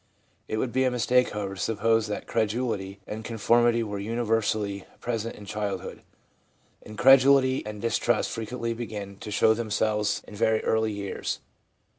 [0.47, 5.35] It would be a mistake, however, to suppose that credulity and conformity were universally present
[5.35, 6.01] in childhood;
[6.81, 11.37] incredulity and distrust frequently begin to show themselves in very early years.